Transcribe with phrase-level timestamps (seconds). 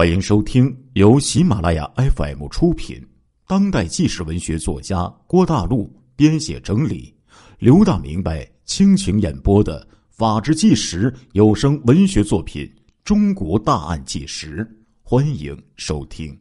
[0.00, 3.06] 欢迎收听由喜马拉雅 FM 出品、
[3.46, 7.14] 当代纪实文学作家郭大陆编写整理、
[7.58, 12.64] 刘大明白倾情演播的《法制纪实》有声文学作品
[13.04, 14.64] 《中国大案纪实》，
[15.02, 16.34] 欢迎收听。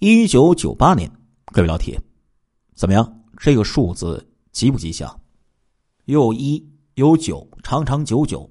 [0.00, 1.08] 一九九八年，
[1.52, 1.96] 各位老铁，
[2.74, 3.24] 怎么样？
[3.36, 5.20] 这个数字吉不吉祥？
[6.06, 6.60] 又一
[6.94, 8.50] 有九，长长久久；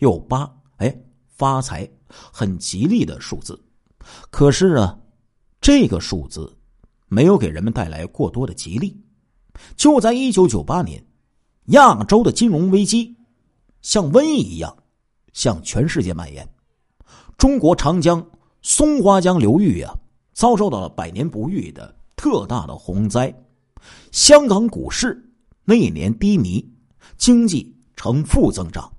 [0.00, 0.46] 又八，
[0.76, 0.94] 哎，
[1.30, 1.90] 发财。
[2.32, 3.58] 很吉利的数字，
[4.30, 4.98] 可是啊，
[5.60, 6.56] 这个数字
[7.08, 8.96] 没有给人们带来过多的吉利。
[9.76, 11.04] 就在一九九八年，
[11.66, 13.16] 亚洲的金融危机
[13.80, 14.76] 像瘟疫一样
[15.32, 16.48] 向全世界蔓延。
[17.36, 18.24] 中国长江
[18.62, 19.94] 松花江流域呀，
[20.32, 23.32] 遭受到了百年不遇的特大的洪灾。
[24.10, 25.30] 香港股市
[25.64, 26.64] 那一年低迷，
[27.16, 28.92] 经济呈负增长。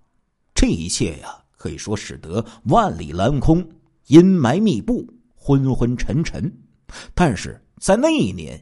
[0.54, 1.43] 这一切呀。
[1.64, 3.66] 可以说，使得万里蓝空，
[4.08, 6.54] 阴霾密布，昏昏沉沉。
[7.14, 8.62] 但是在那一年，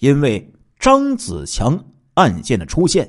[0.00, 1.80] 因为张子强
[2.14, 3.08] 案件的出现，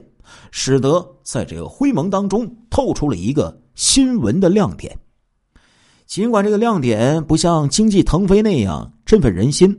[0.52, 4.96] 使得在这个灰蒙当中透出了一个新闻的亮点。
[6.06, 9.76] 尽管这个亮点不像经济腾飞那样振奋人心，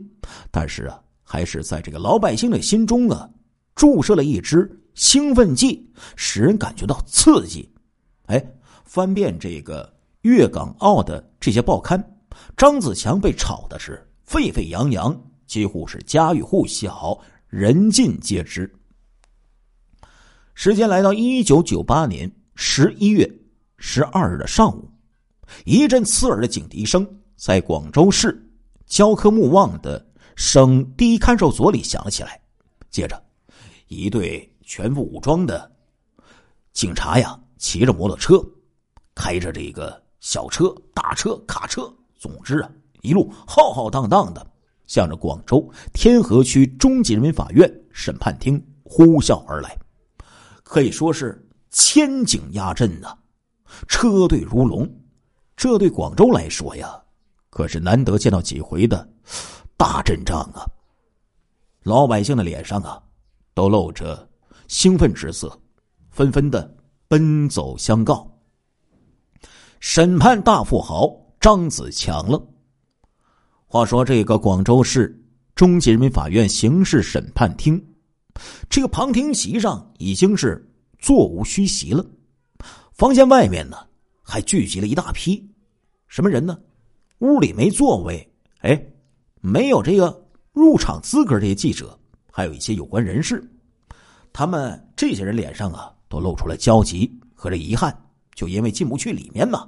[0.51, 3.29] 但是啊，还是在这个老百姓的心中啊，
[3.75, 7.71] 注射了一支兴奋剂，使人感觉到刺激。
[8.25, 8.45] 哎。
[8.87, 12.01] 翻遍这个粤港澳的这些报刊，
[12.55, 18.73] 张子强被炒的是沸沸扬扬，几乎是家喻户晓，人尽皆知。
[20.53, 23.29] 时间来到一九九八年十一月
[23.77, 24.89] 十二日的上午，
[25.65, 28.49] 一阵刺耳的警笛声在广州市
[28.85, 30.03] 教科木望的
[30.37, 32.39] 省第一看守所里响了起来。
[32.89, 33.21] 接着，
[33.89, 35.69] 一队全副武装的
[36.71, 38.43] 警察呀，骑着摩托车。
[39.17, 42.69] 开着这个小车、大车、卡车，总之啊，
[43.01, 44.47] 一路浩浩荡荡的，
[44.85, 49.75] 向着广州天河区中级人民法院审判厅呼啸而来，
[50.61, 53.17] 可以说是千警压阵呐，
[53.87, 54.87] 车队如龙。
[55.55, 57.01] 这对广州来说呀，
[57.49, 59.09] 可是难得见到几回的
[59.75, 60.61] 大阵仗啊！
[61.81, 63.01] 老百姓的脸上啊，
[63.55, 64.29] 都露着
[64.67, 65.59] 兴奋之色，
[66.11, 66.77] 纷纷的
[67.07, 68.31] 奔走相告。
[69.79, 72.41] 审判大富豪张子强了。
[73.65, 75.21] 话说，这个广州市
[75.55, 77.83] 中级人民法院刑事审判厅，
[78.69, 80.67] 这个旁听席上已经是
[80.99, 82.05] 座无虚席了。
[82.93, 83.77] 房间外面呢，
[84.23, 85.47] 还聚集了一大批
[86.07, 86.57] 什么人呢？
[87.19, 88.27] 屋里没座位，
[88.59, 88.81] 哎，
[89.41, 91.39] 没有这个入场资格。
[91.39, 91.97] 这些记者，
[92.31, 93.43] 还有一些有关人士，
[94.31, 97.95] 他们这些人脸上啊，都露出了焦急和这遗憾。
[98.37, 99.67] 就因为进不去里面嘛，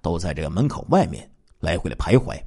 [0.00, 2.42] 都在这个门口外面来回的徘徊，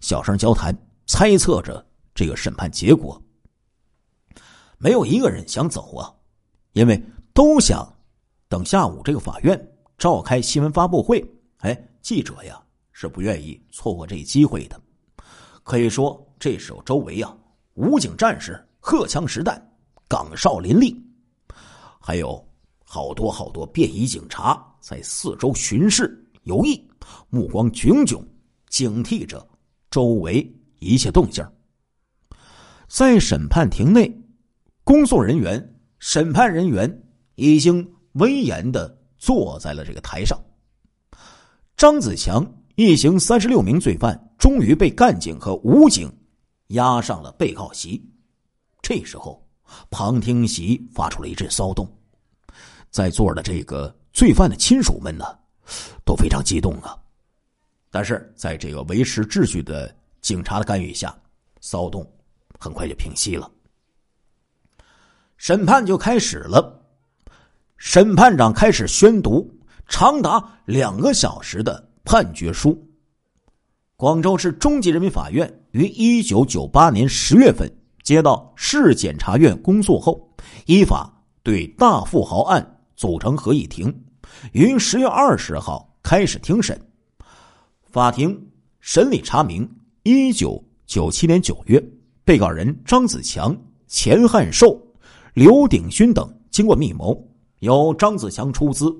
[0.00, 0.72] 小声交谈，
[1.04, 1.84] 猜测着
[2.14, 3.20] 这个审判结果。
[4.78, 6.14] 没有一个人想走啊，
[6.74, 7.02] 因为
[7.34, 7.84] 都想
[8.48, 9.60] 等下午这个法院
[9.98, 11.28] 召开新闻发布会。
[11.58, 14.80] 哎，记者呀是不愿意错过这一机会的。
[15.64, 17.36] 可以说，这时候周围啊，
[17.74, 19.60] 武警战士荷枪实弹，
[20.06, 21.04] 岗哨林立，
[21.98, 22.46] 还有。
[22.92, 26.82] 好多好多便衣警察在四周巡视游弋，
[27.28, 28.20] 目光炯炯，
[28.68, 29.48] 警惕着
[29.92, 31.48] 周围一切动静。
[32.88, 34.12] 在审判庭内，
[34.82, 37.02] 公诉人员、审判人员
[37.36, 40.36] 已经威严的坐在了这个台上。
[41.76, 46.12] 张子强一行三十六名罪犯终于被干警和武警
[46.70, 48.04] 押上了被告席。
[48.82, 49.48] 这时候，
[49.92, 51.88] 旁听席发出了一阵骚动。
[52.90, 55.24] 在座的这个罪犯的亲属们呢，
[56.04, 56.96] 都非常激动啊。
[57.90, 61.16] 但是在这个维持秩序的警察的干预下，
[61.60, 62.08] 骚动
[62.58, 63.50] 很快就平息了。
[65.36, 66.82] 审判就开始了，
[67.78, 69.48] 审判长开始宣读
[69.88, 72.78] 长达两个小时的判决书。
[73.96, 77.70] 广州市中级人民法院于一九九八年十月份
[78.02, 80.28] 接到市检察院公诉后，
[80.66, 81.10] 依法
[81.42, 82.79] 对大富豪案。
[83.00, 83.90] 组成合议庭，
[84.52, 86.78] 于十月二十号开始庭审。
[87.86, 88.38] 法庭
[88.80, 89.66] 审理查明：
[90.02, 91.82] 一九九七年九月，
[92.26, 93.56] 被告人张子强、
[93.86, 94.78] 钱汉寿、
[95.32, 97.18] 刘鼎勋等经过密谋，
[97.60, 98.94] 由张子强出资，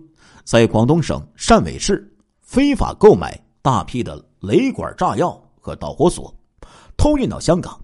[0.44, 2.10] 在广东省汕尾市
[2.40, 6.34] 非法购买大批的雷管炸药和导火索，
[6.96, 7.78] 偷运到香港。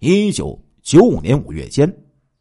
[0.00, 1.88] 一九九五年五月间，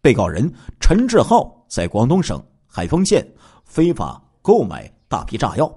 [0.01, 2.43] 被告人陈志浩在广东省。
[2.75, 3.23] 海丰县
[3.65, 5.71] 非法购买大批炸药，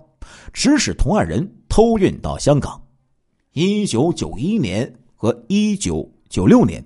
[0.54, 2.82] 指使同案人偷运到香港。
[3.52, 6.82] 一九九一年和一九九六年，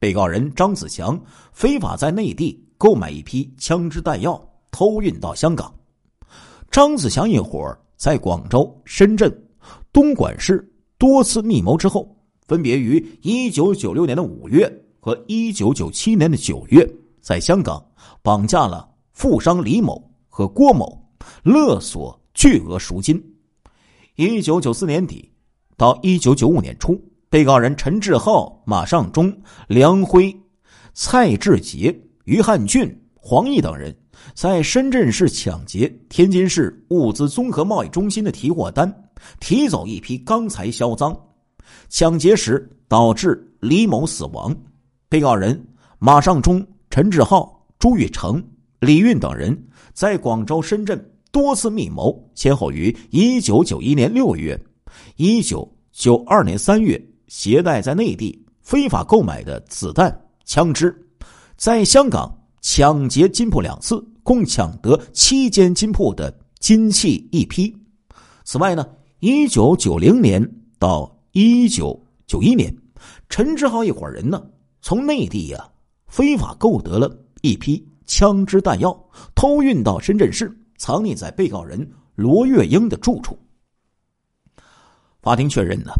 [0.00, 1.16] 被告人张子强
[1.52, 5.72] 非法在内地购买一批枪支弹药，偷运到香港。
[6.68, 9.32] 张子强一伙在广州、深圳、
[9.92, 10.68] 东莞市
[10.98, 12.12] 多次密谋之后，
[12.48, 14.68] 分别于一九九六年的五月
[14.98, 16.84] 和一九九七年的九月，
[17.20, 17.80] 在香港
[18.22, 21.06] 绑架了富商李某和郭某，
[21.42, 23.22] 勒索巨额赎金。
[24.16, 25.30] 一九九四年底
[25.76, 29.32] 到一九九五年初，被告人陈志浩、马尚忠、
[29.68, 30.34] 梁辉、
[30.94, 31.94] 蔡志杰、
[32.24, 33.94] 于汉俊、黄毅等人。
[34.34, 39.10] 在深圳市抢劫天津市物资综合贸易中心的提货单，
[39.40, 41.18] 提走一批钢材销赃。
[41.88, 44.54] 抢劫时导致李某死亡。
[45.08, 45.66] 被告人
[45.98, 48.42] 马尚忠、陈志浩、朱玉成、
[48.82, 49.56] 李运等人
[49.94, 54.60] 在广州、深圳多次密谋，先后于一九九一年六月、
[55.14, 60.92] 一九九二年三月携带在内地非法购买的子弹、枪支，
[61.56, 64.04] 在香港抢劫金铺两次。
[64.24, 67.76] 共抢得七间金铺的金器一批。
[68.44, 68.86] 此外呢，
[69.18, 70.40] 一九九零年
[70.78, 72.72] 到一九九一年，
[73.28, 74.40] 陈志豪一伙人呢，
[74.80, 75.68] 从内地呀
[76.06, 78.94] 非法购得了一批枪支弹药，
[79.34, 83.38] 偷运到深圳市，藏匿在被告人罗月英的住处。
[85.22, 85.90] 法庭确认呢，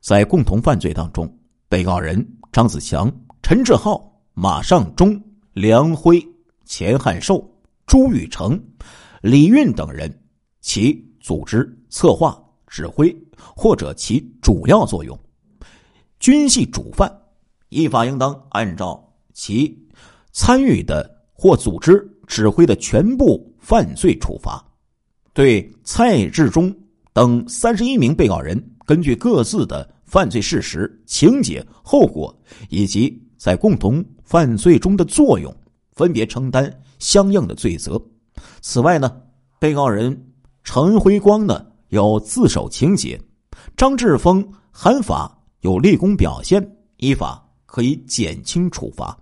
[0.00, 1.28] 在共同犯罪当中，
[1.68, 5.20] 被告人张子强、陈志浩、马尚忠、
[5.54, 6.24] 梁辉、
[6.64, 7.44] 钱汉寿。
[7.84, 8.60] 朱玉成、
[9.22, 10.22] 李运等人，
[10.60, 13.16] 其组织、策划、指挥
[13.56, 15.18] 或者其主要作用，
[16.20, 17.12] 均系主犯，
[17.70, 19.88] 依法应当按照其
[20.32, 24.64] 参与的或组织、指挥的全部犯罪处罚。
[25.32, 26.74] 对蔡志忠
[27.12, 32.36] 等三十一名被告人，根据各自的犯罪事实、情节、后果
[32.70, 35.54] 以及在共同犯罪中的作用，
[35.92, 36.72] 分别承担。
[36.98, 38.02] 相应的罪责。
[38.62, 39.20] 此外呢，
[39.60, 40.32] 被告人
[40.64, 43.20] 陈辉光呢有自首情节，
[43.76, 46.66] 张志峰韩法有立功表现，
[46.96, 49.14] 依法可以减轻处罚。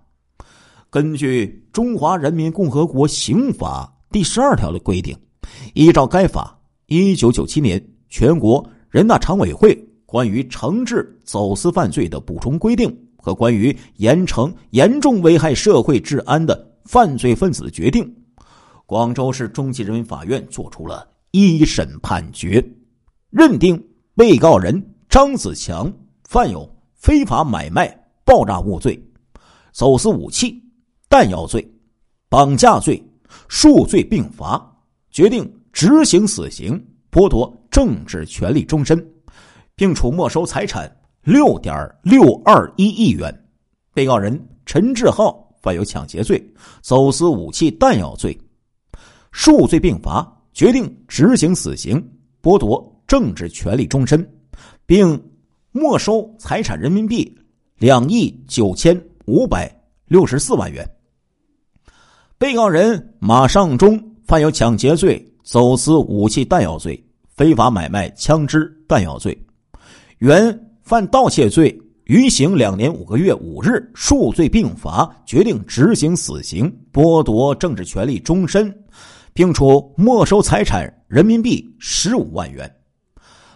[0.95, 1.45] 根据
[1.75, 5.13] 《中华人民共和国刑法》第十二条的规定，
[5.73, 16.73] 依照该法，一九九七年全国人大常委会关于惩治走私犯罪的补充规定和关于严惩严重危害社会治安的。
[16.85, 18.09] 犯罪分子的决定，
[18.85, 22.65] 广州市中级人民法院作出了一审判决，
[23.31, 25.91] 认定被告人张子强
[26.23, 27.93] 犯有非法买卖
[28.23, 28.97] 爆炸物罪、
[29.73, 30.63] 走私武器、
[31.15, 31.65] 弹药罪、
[32.27, 33.01] 绑架罪，
[33.47, 34.61] 数罪并罚，
[35.11, 36.77] 决定执行死刑，
[37.09, 39.01] 剥夺政治权利终身，
[39.77, 41.73] 并处没收财产六点
[42.03, 43.33] 六二一亿元。
[43.93, 45.41] 被告人陈志浩。
[45.61, 48.37] 犯有抢劫罪、走私武器弹药罪，
[49.31, 51.97] 数罪并罚，决定执行死刑，
[52.39, 54.29] 剥夺政治权利终身，
[54.85, 55.17] 并
[55.71, 57.35] 没收财产人民币
[57.77, 59.73] 两亿九千五百
[60.07, 60.85] 六十四万元。
[62.37, 69.37] 被告人马尚忠犯有抢劫罪、走私武器弹药罪、非法买卖枪支弹药罪，
[70.17, 71.75] 原犯盗窃罪。
[72.03, 78.71] 余刑两年五个月五日，数罪并罚，决定执行死刑，剥夺政治权利终身，
[79.33, 82.71] 并处没收财产人民币十五万元。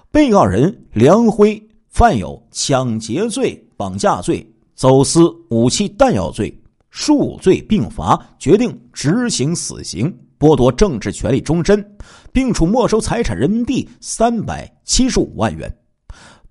[0.09, 4.43] 被告人梁辉犯有抢劫罪、绑架罪、
[4.73, 6.51] 走私武器弹药罪，
[6.89, 11.85] 数罪并罚，决定执行死刑，剥夺政治权利终身，
[12.31, 15.73] 并处没收财产人民币三百七十五万元。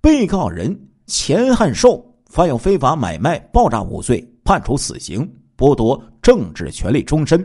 [0.00, 0.78] 被告人。
[1.11, 5.26] 钱汉寿犯有非法买卖爆炸物罪，判处死刑，
[5.57, 7.42] 剥夺政治权利终身。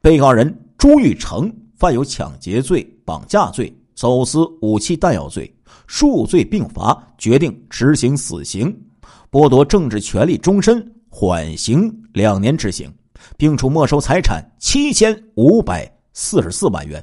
[0.00, 5.52] 被告人朱玉成犯有抢劫罪、绑架罪、走私武器弹药罪，
[5.88, 8.72] 数罪并罚，决定执行死刑，
[9.32, 10.80] 剥夺政治权利终身，
[11.12, 12.92] 缓刑两年执行，
[13.36, 17.00] 并处没收财产七千五百四十四万元。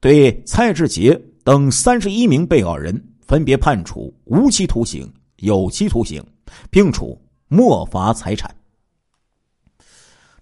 [0.00, 3.02] 对蔡志杰等三十一名被告人。
[3.24, 6.22] 分别判处无期徒刑、有期徒刑，
[6.70, 8.54] 并处没罚财产。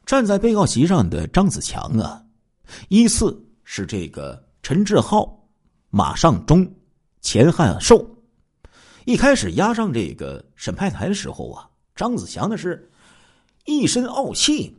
[0.04, 2.20] 站在被告席上的张子强啊，
[2.88, 5.40] 依次是这个陈志浩、
[5.90, 6.68] 马尚忠、
[7.20, 8.04] 钱汉寿。
[9.04, 11.70] 一开始押上这个审判台的时候啊，
[12.00, 12.90] 张子强那是
[13.66, 14.75] 一身傲气，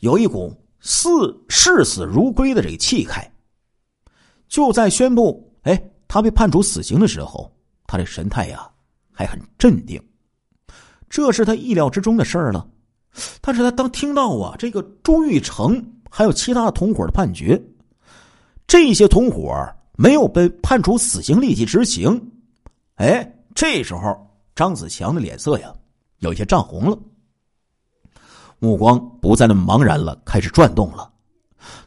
[0.00, 1.08] 有一股视
[1.48, 3.32] 视死如归的这个气概。
[4.48, 5.82] 就在宣布哎。
[6.06, 7.50] 他被判处死刑的时候，
[7.86, 8.70] 他的神态呀
[9.10, 9.98] 还很镇定，
[11.08, 12.68] 这是他意料之中的事儿了。
[13.40, 17.58] 但是他当听到啊这个朱玉成还有其他同伙的判决，
[18.66, 19.50] 这些同伙
[19.96, 22.30] 没有被判处死刑立即执行，
[22.96, 24.14] 哎，这时候
[24.54, 25.72] 张子强的脸色呀
[26.22, 26.96] 有些涨红了，
[28.60, 31.12] 目光不再那么茫然了，开始转动了。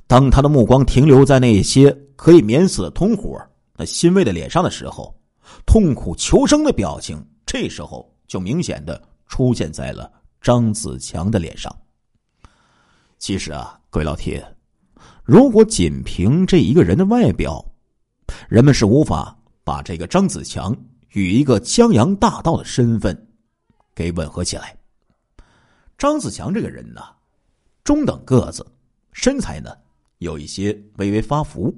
[0.07, 3.41] 当他的目光停留在那些可以免死的同伙
[3.77, 5.15] 那欣慰的脸上的时候，
[5.65, 10.11] 痛苦求生的表情这时候就明显的出现在了
[10.41, 11.73] 张子强的脸上。
[13.17, 14.45] 其实啊，各位老铁，
[15.23, 17.65] 如果仅凭这一个人的外表，
[18.49, 20.75] 人们是无法把这个张子强
[21.13, 23.27] 与一个江洋大盗的身份
[23.95, 24.77] 给吻合起来。
[25.97, 27.01] 张子强这个人呢，
[27.83, 28.63] 中等个子，
[29.13, 29.75] 身材呢。
[30.19, 31.75] 有一些微微发福，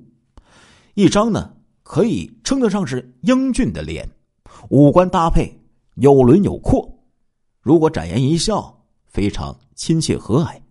[0.94, 4.08] 一张呢可以称得上是英俊的脸，
[4.70, 5.60] 五官搭配
[5.96, 7.04] 有轮有廓，
[7.62, 10.62] 如果展颜一笑，非常亲切和蔼。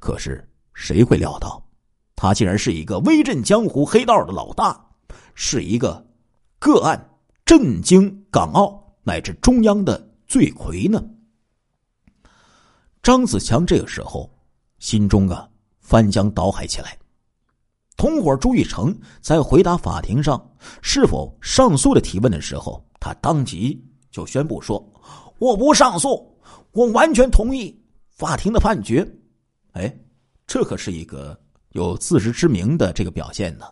[0.00, 1.62] 可是谁会料到，
[2.16, 4.92] 他竟然是一个威震江湖黑道的老大，
[5.34, 6.06] 是一个
[6.58, 7.10] 个案
[7.44, 11.04] 震惊港澳乃至中央的罪魁呢？
[13.02, 14.32] 张子强这个时候
[14.78, 15.48] 心中啊
[15.80, 16.96] 翻江倒海起来。
[17.96, 20.40] 同伙朱玉成在回答法庭上
[20.82, 24.80] 是否上诉的提问的时候，他当即就宣布说
[25.40, 27.76] ：“我不上诉，我完全同意
[28.08, 29.04] 法庭的判决。”
[29.74, 29.92] 哎，
[30.46, 31.36] 这可是一个
[31.70, 33.66] 有自知之明的这个表现呢。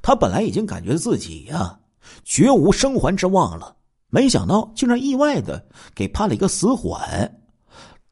[0.00, 1.76] 他本来已经感觉自己呀
[2.22, 3.76] 绝无生还之望了，
[4.08, 7.40] 没想到竟然意外的给判了一个死缓，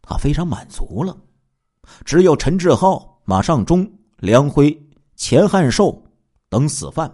[0.03, 1.17] 他非常满足了。
[2.05, 4.81] 只有陈志浩、马尚忠、梁辉。
[5.17, 6.03] 钱汉寿
[6.49, 7.09] 等死犯，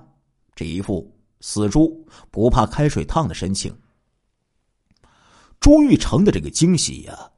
[0.55, 3.79] 这一副死猪不怕开水烫的神情。
[5.61, 7.31] 朱玉成的这个惊喜呀，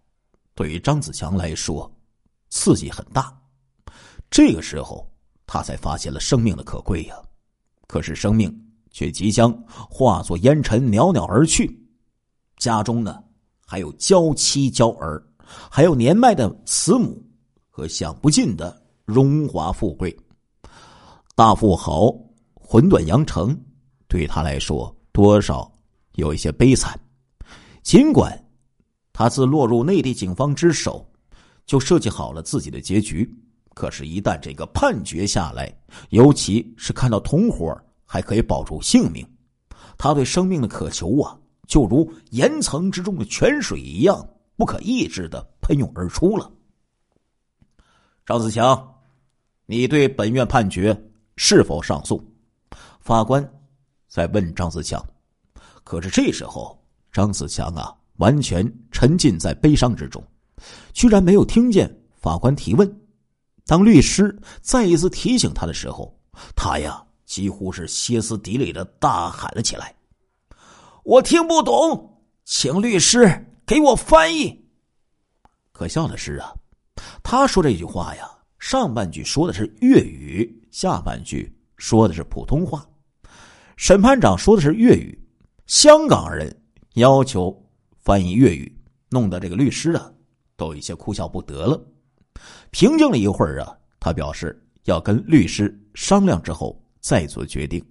[0.55, 1.93] 对于张子强来说
[2.49, 3.37] 刺激很大。
[4.31, 5.13] 这个时候，
[5.49, 7.17] 他才发现了生命的可贵呀。
[7.89, 11.77] 可是生命却即将化作烟尘，袅袅而去。
[12.59, 13.23] 家中呢，
[13.67, 15.21] 还有娇妻娇儿，
[15.71, 17.21] 还有年迈的慈母
[17.69, 20.17] 和享不尽的荣华富贵。
[21.35, 22.15] 大富豪
[22.55, 23.59] 魂断阳城，
[24.07, 25.71] 对他来说多少
[26.17, 26.99] 有一些悲惨。
[27.83, 28.39] 尽管
[29.13, 31.05] 他自落入内地警方之手，
[31.67, 33.29] 就设计好了自己的结局，
[33.75, 35.75] 可是，一旦这个判决下来，
[36.11, 37.77] 尤其是看到同伙
[38.12, 39.26] 还可以保住性命，
[39.97, 41.35] 他对生命的渴求啊，
[41.66, 46.52] 就如岩层之中的泉水一样，不可抑制的喷涌而出了。
[48.26, 48.87] 张子强，
[49.64, 50.95] 你对本院判决？
[51.37, 52.23] 是否上诉？
[53.00, 53.42] 法官
[54.09, 55.02] 在问张子强。
[55.83, 56.78] 可是这时候，
[57.11, 60.23] 张子强啊，完全沉浸在悲伤之中，
[60.92, 61.90] 居然没有听见
[62.21, 63.00] 法官提问。
[63.64, 66.14] 当律师再一次提醒他的时候，
[66.54, 67.02] 他呀，
[67.33, 69.95] 几乎是歇斯底里的大喊了起来
[71.03, 74.67] ：“我听不懂，请律师给我翻译。”
[75.73, 76.53] 可笑的是啊，
[77.23, 80.62] 他说这句话呀，上半句说的是粤语。
[80.71, 82.87] 下半句说的是普通话，
[83.79, 85.19] 审判长说的是粤语，
[85.67, 86.55] 香港人
[86.97, 87.67] 要求
[88.01, 90.12] 翻译粤语，弄得这个律师啊
[90.55, 91.83] 都有一些哭笑不得了。
[92.71, 97.85] 平静了一会儿啊，他表示要跟律师商量之后再做决定。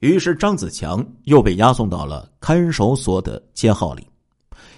[0.00, 4.04] 于是张子强又被押送到了看守所的监号里，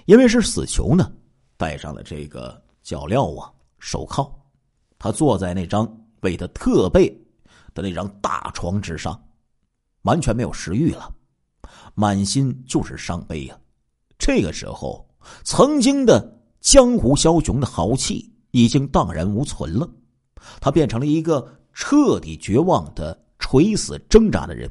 [0.05, 1.11] 因为是死囚呢，
[1.57, 4.31] 戴上了这个脚镣啊手铐，
[4.99, 5.91] 他坐在那张。
[6.23, 7.09] 为他特备
[7.73, 9.17] 的那张大床之上，
[10.03, 11.09] 完全没有食欲了，
[11.95, 13.57] 满心就是伤悲呀。
[14.19, 15.09] 这个时候，
[15.45, 19.89] 曾经的江湖枭雄的豪气已经荡然无存了，
[20.61, 21.49] 他变成了一个
[21.81, 24.69] 彻底绝望的垂死挣扎的人。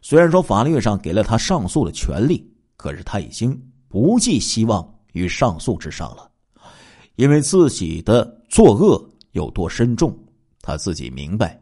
[0.00, 6.30] 虽然说法律上给了他上诉的权利，可是他已经不寄希望于上诉之上了，
[7.16, 10.16] 因为自己的作恶有多深重。
[10.62, 11.60] 他自己明白，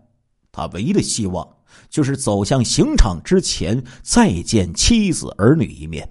[0.53, 1.49] 他唯一的希望
[1.89, 6.07] 就是走向刑场之前再见妻子儿女一面，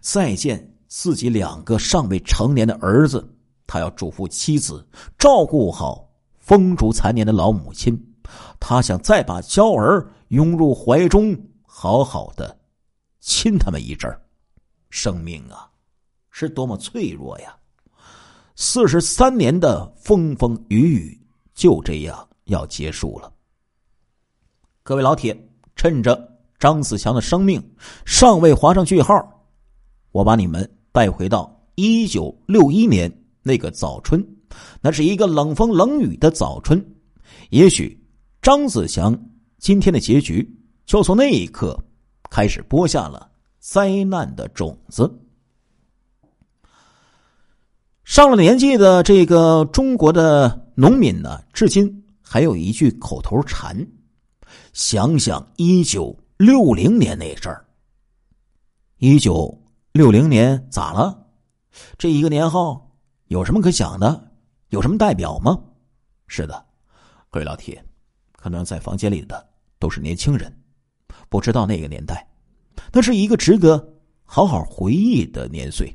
[0.00, 3.28] 再见自己两个尚未成年的儿子。
[3.66, 6.07] 他要嘱咐妻子照顾好
[6.48, 7.94] 风烛残年的老母亲，
[8.58, 12.58] 他想再把娇儿拥入怀中，好好的
[13.20, 14.18] 亲他们一阵儿。
[14.88, 15.70] 生命啊，
[16.30, 17.54] 是多么脆弱呀！
[18.56, 21.20] 四十三年的风风雨雨。
[21.52, 23.30] 就这样要结束了。
[24.82, 25.36] 各位老铁，
[25.76, 27.60] 趁着张子强的生命
[28.06, 29.12] 尚未划上句号，
[30.12, 33.12] 我把你们带回到一九六一年
[33.42, 34.24] 那个早春，
[34.80, 36.84] 那是一个冷风冷雨的早春。
[37.50, 37.98] 也许
[38.42, 39.18] 张子强
[39.58, 40.48] 今天的结局
[40.86, 41.78] 就从那一刻
[42.30, 45.10] 开始播下了灾难的种子。
[48.04, 53.86] 上了年纪的这个中国的农民呢，至今还有一句口头禅
[54.72, 57.66] ：“想想一九六零年那阵儿。”
[58.96, 59.62] 一九
[59.92, 61.26] 六零年咋了？
[61.98, 62.90] 这一个年号
[63.26, 64.27] 有什么可想的？
[64.68, 65.58] 有什么代表吗？
[66.26, 66.66] 是的，
[67.30, 67.84] 各位老铁，
[68.36, 69.48] 可能在房间里的
[69.78, 70.54] 都是年轻人，
[71.28, 72.26] 不知道那个年代，
[72.92, 73.94] 那是一个值得
[74.24, 75.94] 好好回忆的年岁。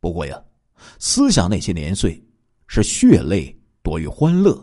[0.00, 0.42] 不过呀。
[0.98, 2.18] 思想那些年岁，
[2.66, 4.58] 是血泪多于欢乐，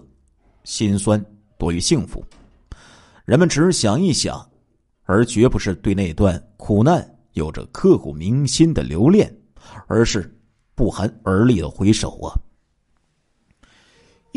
[0.63, 1.24] 心酸
[1.60, 2.25] 多于幸福。
[3.24, 4.43] 人们只是想一想，
[5.03, 9.31] 而绝不是对那段苦难有着刻骨铭心的留恋，
[9.86, 10.36] 而是
[10.74, 12.34] 不寒而栗的回首啊！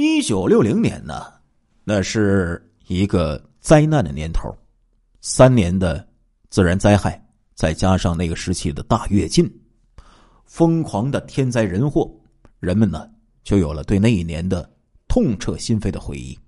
[0.02, 1.30] 一九六零年呢，
[1.84, 4.50] 那是一个灾难的年头，
[5.20, 6.08] 三年的
[6.48, 7.22] 自然灾害，
[7.54, 9.46] 再加上那个时期的大跃进。
[10.46, 12.10] 疯狂的天灾人祸，
[12.60, 13.10] 人们呢
[13.44, 14.66] 就有了对那一年的
[15.06, 16.38] 痛彻心扉的回忆。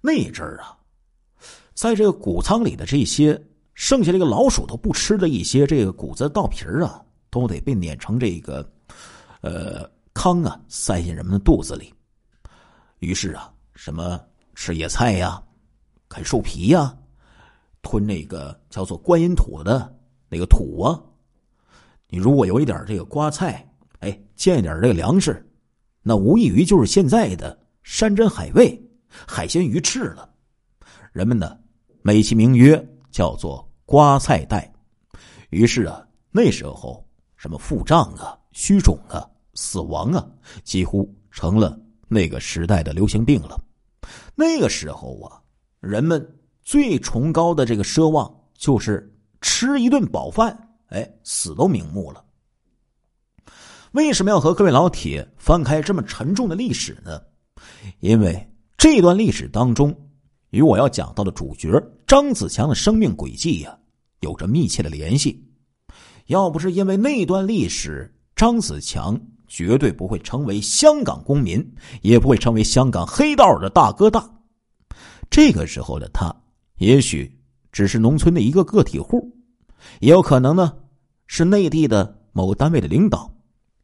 [0.00, 0.78] 那阵儿啊，
[1.74, 8.64] 在这个谷仓里的这些剩下这个老鼠都不吃的一些这个谷子稻皮儿啊，都得被碾成这个
[9.40, 11.92] 呃糠啊，塞进人们的肚子里。
[13.06, 14.20] 于是啊，什么
[14.56, 15.40] 吃野菜呀，
[16.08, 16.92] 啃树皮呀，
[17.80, 19.96] 吞那个叫做观音土的
[20.28, 21.00] 那个土啊。
[22.08, 23.64] 你如果有一点这个瓜菜，
[24.00, 25.48] 哎，见一点这个粮食，
[26.02, 28.76] 那无异于就是现在的山珍海味、
[29.08, 30.28] 海鲜鱼翅了。
[31.12, 31.56] 人们呢，
[32.02, 34.68] 美其名曰叫做瓜菜袋。
[35.50, 40.28] 于是啊，那时候什么腹胀啊、虚肿啊、死亡啊，
[40.64, 43.60] 几乎成了那个时代的流行病了。
[44.34, 45.40] 那个时候啊，
[45.80, 50.56] 人们最崇高的这个奢望就是吃一顿饱饭。
[50.88, 52.24] 哎，死都瞑目了。
[53.92, 57.20] 为什么要和各位老铁翻开这么沉重的历史呢？
[58.00, 59.92] 因为这段历史当中，
[60.50, 63.76] 与我要讲到的主角张子强的生命轨迹呀，
[64.20, 65.42] 有着密切的联系。
[66.26, 74.28] 要不是因为那段历史，张子强绝对不会成为香港公民，也不会成为香港黑道的大哥大。
[75.30, 76.34] 这个时候的他，
[76.76, 77.38] 也许
[77.72, 79.32] 只是农村的一个个体户。
[80.00, 80.72] 也有可能呢，
[81.26, 83.30] 是内地的某单位的领导，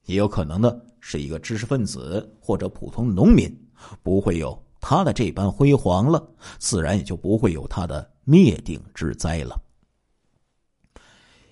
[0.06, 3.54] 也有可能呢是一个知识分子或者普通农民，
[4.02, 6.26] 不会有他的这般辉煌了，
[6.58, 9.60] 自然也就不会有他的灭顶之灾了。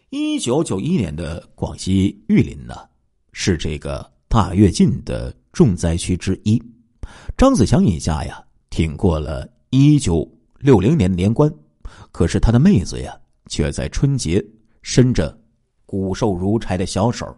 [0.09, 2.75] 一九九一年的广西玉林呢，
[3.33, 6.63] 是这个大跃进的重灾区之一。
[7.37, 11.53] 张子强一家呀，挺过了一九六零年年关，
[12.13, 13.17] 可是他的妹子呀。
[13.49, 14.41] 却在春节
[14.81, 15.37] 伸着
[15.85, 17.37] 骨瘦如柴的小手，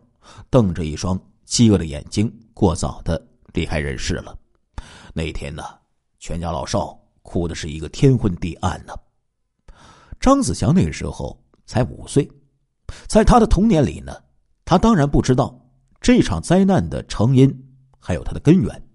[0.50, 4.38] 瞪着一双饥饿的眼睛，过早的离开人世了。
[5.14, 5.62] 那天呢，
[6.18, 8.92] 全家老少哭的是一个天昏地暗呢。
[10.20, 12.30] 张子强那个时候才五岁，
[13.06, 14.14] 在他的童年里呢，
[14.66, 15.58] 他当然不知道
[16.02, 17.48] 这场灾难的成因，
[17.98, 18.88] 还有它的根源。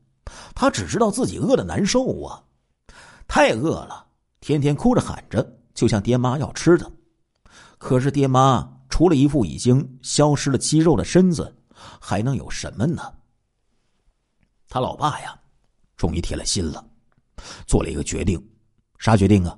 [0.54, 2.43] 他只知道自己饿的难受啊，
[3.28, 4.06] 太饿了，
[4.41, 6.91] 天天哭着喊着，就向爹妈要吃的。
[7.78, 11.56] 可是爹妈除了一副已经消失了肌肉的身子，
[12.02, 13.13] 还能有什么呢？
[14.67, 15.39] 他老爸呀，
[15.96, 16.86] 终于铁了心了，
[17.65, 18.43] 做了一个决定，
[18.98, 19.58] 啥决定啊？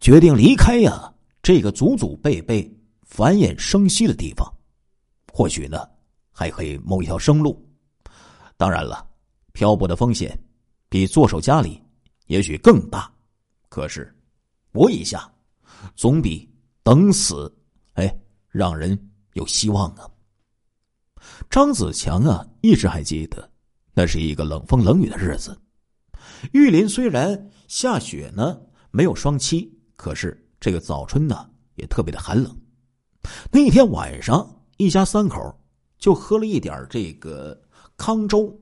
[0.00, 2.68] 决定离开呀这个祖祖辈辈
[3.02, 4.52] 繁衍生息的地方，
[5.32, 5.88] 或许呢
[6.40, 7.62] 还可以谋一条生路。
[8.56, 9.06] 当然了，
[9.52, 10.42] 漂泊的风险
[10.88, 11.78] 比坐守家里
[12.28, 13.12] 也许更大，
[13.68, 14.10] 可是
[14.72, 15.30] 搏一下，
[15.94, 16.48] 总比。
[16.82, 17.54] 等死，
[17.92, 18.98] 哎，让人
[19.34, 20.08] 有希望啊！
[21.50, 23.48] 张子强啊，一直还记得，
[23.92, 25.56] 那是一个冷风冷雨的日子。
[26.52, 28.58] 玉林虽然下雪呢，
[28.90, 32.58] 没有霜期，可是这个早春呢，也特别的寒冷。
[33.52, 35.59] 那天晚上，一家三口
[36.00, 37.56] 就喝了一点这个
[37.96, 38.52] 糠粥，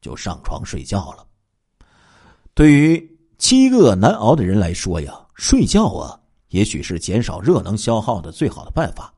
[0.00, 1.26] 就上床睡觉了。
[2.54, 6.18] 对于饥饿难熬的人来说呀，睡觉啊。
[6.50, 9.12] 也许是减少热能消耗的最好的办法，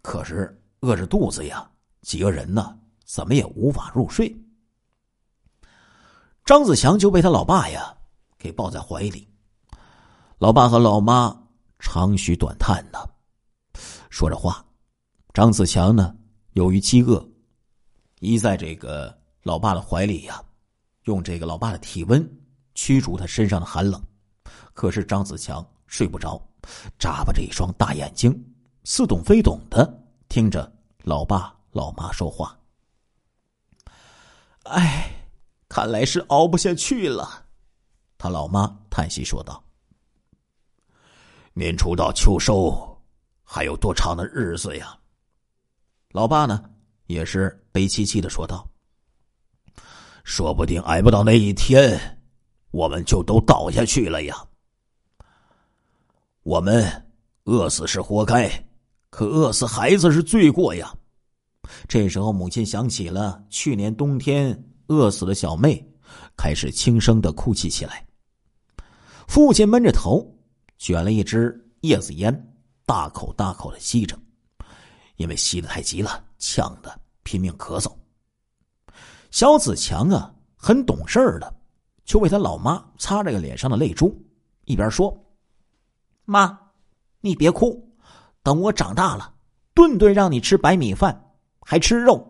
[0.00, 1.68] 可是饿着肚子呀，
[2.02, 4.34] 几个人呢，怎么也无法入睡。
[6.44, 7.92] 张子强就被他老爸呀
[8.38, 9.28] 给抱在怀里，
[10.38, 11.36] 老爸和老妈
[11.80, 12.98] 长吁短叹呢。
[14.08, 14.64] 说着话，
[15.34, 16.16] 张子强呢，
[16.58, 17.24] 由于饥饿，
[18.18, 20.42] 依在这个老爸的怀里呀，
[21.04, 22.28] 用这个老爸的体温
[22.74, 24.02] 驱逐他身上的寒冷。
[24.74, 26.36] 可是张子强睡不着，
[26.98, 28.34] 眨巴着一双大眼睛，
[28.82, 30.68] 似懂非懂的听着
[31.04, 32.58] 老爸老妈说话。
[34.64, 35.14] 哎，
[35.68, 37.46] 看来是熬不下去了，
[38.18, 39.62] 他老妈叹息说道。
[41.52, 43.00] 年初到秋收，
[43.44, 44.97] 还有多长的日子呀？
[46.12, 46.64] 老爸呢，
[47.06, 48.66] 也是悲戚戚的说道。
[50.24, 52.18] 说不定挨不到那一天，
[52.70, 54.34] 我们就都倒下去了呀。
[56.44, 57.10] 我们
[57.44, 58.50] 饿死是活该，
[59.10, 60.94] 可饿死孩子是罪过呀。
[61.86, 65.86] 这时候，母亲想起了去年冬天饿死的小妹，
[66.38, 68.06] 开始轻声的哭泣起来。
[69.26, 70.26] 父亲闷着头，
[70.78, 74.18] 卷了一支叶子烟，大口大口的吸着，
[75.18, 77.94] 因为吸的太急了，呛得拼命咳嗽。
[79.30, 81.54] 肖子强啊，很懂事的，
[82.04, 84.18] 就为他老妈擦着个脸上的泪珠，
[84.64, 85.14] 一边说
[86.24, 86.58] ：“妈，
[87.20, 87.88] 你别哭，
[88.42, 89.34] 等我长大了，
[89.74, 91.24] 顿顿让你吃白米饭。”
[91.70, 92.26] 还吃肉。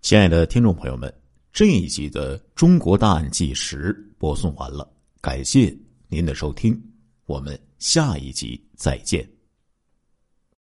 [0.00, 1.12] 亲爱的听众朋友们，
[1.52, 4.88] 这一集的《中国大案纪实》播送完了，
[5.20, 6.80] 感谢您的收听，
[7.26, 9.33] 我们下一集再见。